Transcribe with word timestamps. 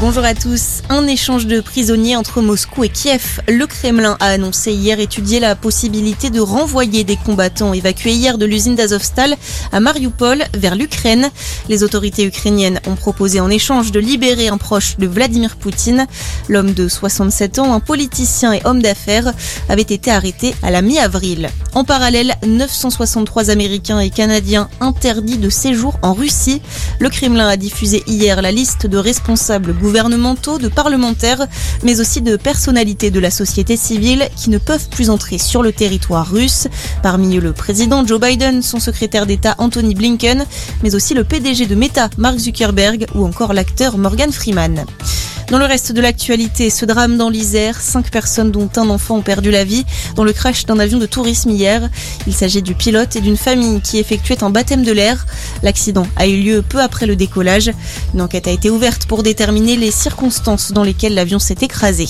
Bonjour 0.00 0.24
à 0.24 0.34
tous. 0.34 0.80
Un 0.88 1.06
échange 1.06 1.44
de 1.44 1.60
prisonniers 1.60 2.16
entre 2.16 2.40
Moscou 2.40 2.84
et 2.84 2.88
Kiev. 2.88 3.42
Le 3.46 3.66
Kremlin 3.66 4.16
a 4.18 4.28
annoncé 4.28 4.72
hier 4.72 4.98
étudier 4.98 5.40
la 5.40 5.54
possibilité 5.54 6.30
de 6.30 6.40
renvoyer 6.40 7.04
des 7.04 7.16
combattants 7.16 7.74
évacués 7.74 8.14
hier 8.14 8.38
de 8.38 8.46
l'usine 8.46 8.74
d'Azovstal 8.74 9.36
à 9.72 9.78
Mariupol 9.78 10.42
vers 10.54 10.74
l'Ukraine. 10.74 11.28
Les 11.68 11.82
autorités 11.82 12.24
ukrainiennes 12.24 12.80
ont 12.86 12.94
proposé 12.94 13.40
en 13.40 13.50
échange 13.50 13.92
de 13.92 14.00
libérer 14.00 14.48
un 14.48 14.56
proche 14.56 14.96
de 14.96 15.06
Vladimir 15.06 15.56
Poutine. 15.56 16.06
L'homme 16.48 16.72
de 16.72 16.88
67 16.88 17.58
ans, 17.58 17.74
un 17.74 17.80
politicien 17.80 18.54
et 18.54 18.62
homme 18.64 18.80
d'affaires, 18.80 19.34
avait 19.68 19.82
été 19.82 20.10
arrêté 20.10 20.54
à 20.62 20.70
la 20.70 20.80
mi-avril. 20.80 21.50
En 21.74 21.84
parallèle, 21.84 22.36
963 22.46 23.50
Américains 23.50 24.00
et 24.00 24.08
Canadiens 24.08 24.70
interdits 24.80 25.38
de 25.38 25.50
séjour 25.50 25.98
en 26.00 26.14
Russie. 26.14 26.62
Le 27.00 27.10
Kremlin 27.10 27.48
a 27.48 27.58
diffusé 27.58 28.02
hier 28.06 28.40
la 28.40 28.50
liste 28.50 28.86
de 28.86 28.96
responsables 28.96 29.74
gouvernementaux 29.74 29.89
gouvernementaux, 29.90 30.58
de 30.58 30.68
parlementaires, 30.68 31.48
mais 31.82 32.00
aussi 32.00 32.20
de 32.20 32.36
personnalités 32.36 33.10
de 33.10 33.18
la 33.18 33.32
société 33.32 33.76
civile 33.76 34.28
qui 34.36 34.48
ne 34.48 34.58
peuvent 34.58 34.88
plus 34.88 35.10
entrer 35.10 35.36
sur 35.36 35.64
le 35.64 35.72
territoire 35.72 36.30
russe. 36.30 36.68
Parmi 37.02 37.36
eux, 37.36 37.40
le 37.40 37.52
président 37.52 38.06
Joe 38.06 38.20
Biden, 38.20 38.62
son 38.62 38.78
secrétaire 38.78 39.26
d'État 39.26 39.56
Anthony 39.58 39.96
Blinken, 39.96 40.46
mais 40.84 40.94
aussi 40.94 41.14
le 41.14 41.24
PDG 41.24 41.66
de 41.66 41.74
Meta, 41.74 42.08
Mark 42.18 42.38
Zuckerberg, 42.38 43.06
ou 43.16 43.24
encore 43.24 43.52
l'acteur 43.52 43.98
Morgan 43.98 44.30
Freeman. 44.30 44.84
Dans 45.50 45.58
le 45.58 45.64
reste 45.64 45.90
de 45.90 46.00
l'actualité, 46.00 46.70
ce 46.70 46.84
drame 46.84 47.16
dans 47.16 47.28
l'Isère, 47.28 47.80
cinq 47.80 48.12
personnes 48.12 48.52
dont 48.52 48.70
un 48.76 48.88
enfant 48.88 49.16
ont 49.16 49.22
perdu 49.22 49.50
la 49.50 49.64
vie 49.64 49.84
dans 50.14 50.22
le 50.22 50.32
crash 50.32 50.64
d'un 50.64 50.78
avion 50.78 51.00
de 51.00 51.06
tourisme 51.06 51.50
hier. 51.50 51.90
Il 52.28 52.32
s'agit 52.32 52.62
du 52.62 52.76
pilote 52.76 53.16
et 53.16 53.20
d'une 53.20 53.36
famille 53.36 53.80
qui 53.80 53.98
effectuait 53.98 54.44
un 54.44 54.50
baptême 54.50 54.84
de 54.84 54.92
l'air. 54.92 55.26
L'accident 55.64 56.06
a 56.14 56.28
eu 56.28 56.40
lieu 56.40 56.62
peu 56.62 56.80
après 56.80 57.06
le 57.06 57.16
décollage. 57.16 57.72
Une 58.14 58.22
enquête 58.22 58.46
a 58.46 58.52
été 58.52 58.70
ouverte 58.70 59.06
pour 59.06 59.24
déterminer 59.24 59.76
les 59.76 59.90
circonstances 59.90 60.70
dans 60.70 60.84
lesquelles 60.84 61.14
l'avion 61.14 61.40
s'est 61.40 61.58
écrasé. 61.62 62.06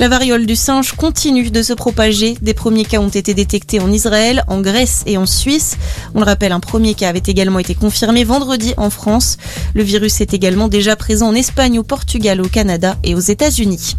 La 0.00 0.08
variole 0.08 0.46
du 0.46 0.56
singe 0.56 0.92
continue 0.92 1.50
de 1.50 1.62
se 1.62 1.74
propager. 1.74 2.34
Des 2.40 2.54
premiers 2.54 2.86
cas 2.86 3.00
ont 3.00 3.10
été 3.10 3.34
détectés 3.34 3.80
en 3.80 3.92
Israël, 3.92 4.44
en 4.48 4.62
Grèce 4.62 5.02
et 5.04 5.18
en 5.18 5.26
Suisse. 5.26 5.76
On 6.14 6.20
le 6.20 6.24
rappelle, 6.24 6.52
un 6.52 6.60
premier 6.60 6.94
cas 6.94 7.10
avait 7.10 7.22
également 7.26 7.58
été 7.58 7.74
confirmé 7.74 8.24
vendredi 8.24 8.72
en 8.78 8.88
France. 8.88 9.36
Le 9.74 9.82
virus 9.82 10.22
est 10.22 10.32
également 10.32 10.68
déjà 10.68 10.96
présent 10.96 11.28
en 11.28 11.34
Espagne, 11.34 11.78
au 11.78 11.82
Portugal, 11.82 12.40
au 12.40 12.48
Canada 12.48 12.96
et 13.04 13.14
aux 13.14 13.20
États-Unis. 13.20 13.96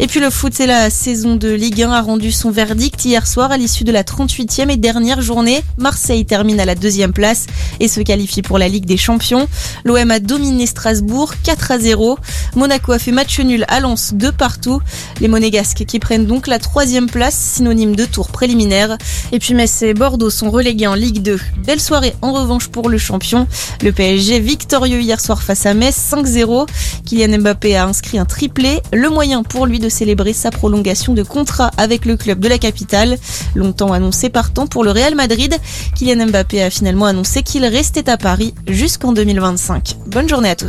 Et 0.00 0.08
puis 0.08 0.18
le 0.18 0.28
foot, 0.28 0.52
c'est 0.54 0.66
la 0.66 0.90
saison 0.90 1.36
de 1.36 1.48
Ligue 1.50 1.82
1 1.82 1.92
a 1.92 2.02
rendu 2.02 2.32
son 2.32 2.50
verdict 2.50 3.04
hier 3.04 3.26
soir 3.26 3.52
à 3.52 3.56
l'issue 3.56 3.84
de 3.84 3.92
la 3.92 4.02
38e 4.02 4.68
et 4.68 4.76
dernière 4.76 5.22
journée. 5.22 5.62
Marseille 5.78 6.26
termine 6.26 6.58
à 6.58 6.64
la 6.64 6.74
deuxième 6.74 7.12
place 7.12 7.46
et 7.78 7.86
se 7.86 8.00
qualifie 8.00 8.42
pour 8.42 8.58
la 8.58 8.66
Ligue 8.66 8.86
des 8.86 8.96
Champions. 8.96 9.46
L'OM 9.84 10.10
a 10.10 10.18
dominé 10.18 10.66
Strasbourg 10.66 11.34
4 11.44 11.70
à 11.70 11.78
0. 11.78 12.18
Monaco 12.56 12.90
a 12.90 12.98
fait 12.98 13.12
match 13.12 13.38
nul 13.38 13.64
à 13.68 13.78
Lens 13.78 14.14
de 14.14 14.30
partout. 14.30 14.80
Les 15.20 15.28
Monégasques 15.28 15.84
qui 15.86 16.00
prennent 16.00 16.26
donc 16.26 16.48
la 16.48 16.58
troisième 16.58 17.08
place, 17.08 17.36
synonyme 17.54 17.94
de 17.94 18.04
tour 18.04 18.28
préliminaire. 18.28 18.98
Et 19.30 19.38
puis 19.38 19.54
Metz 19.54 19.82
et 19.82 19.94
Bordeaux 19.94 20.30
sont 20.30 20.50
relégués 20.50 20.88
en 20.88 20.94
Ligue 20.94 21.22
2. 21.22 21.38
Belle 21.64 21.80
soirée 21.80 22.14
en 22.20 22.32
revanche 22.32 22.66
pour 22.66 22.88
le 22.88 22.98
champion. 22.98 23.46
Le 23.82 23.92
PSG 23.92 24.40
victorieux 24.40 25.00
hier 25.00 25.20
soir 25.20 25.40
face 25.40 25.66
à 25.66 25.74
Metz 25.74 25.96
5-0. 26.10 26.66
Kylian 27.06 27.38
Mbappé 27.38 27.76
a 27.76 27.86
inscrit 27.86 28.18
un 28.18 28.24
triplé. 28.24 28.80
Le 28.92 29.08
moyen 29.08 29.44
pour 29.44 29.66
lui 29.66 29.78
de 29.84 29.88
célébrer 29.90 30.32
sa 30.32 30.50
prolongation 30.50 31.12
de 31.12 31.22
contrat 31.22 31.70
avec 31.76 32.06
le 32.06 32.16
club 32.16 32.40
de 32.40 32.48
la 32.48 32.58
capitale. 32.58 33.18
Longtemps 33.54 33.92
annoncé 33.92 34.30
partant 34.30 34.66
pour 34.66 34.82
le 34.82 34.90
Real 34.90 35.14
Madrid, 35.14 35.54
Kylian 35.94 36.26
Mbappé 36.26 36.62
a 36.62 36.70
finalement 36.70 37.06
annoncé 37.06 37.42
qu'il 37.42 37.64
restait 37.66 38.08
à 38.08 38.16
Paris 38.16 38.54
jusqu'en 38.66 39.12
2025. 39.12 39.96
Bonne 40.06 40.28
journée 40.28 40.48
à 40.48 40.56
tous. 40.56 40.62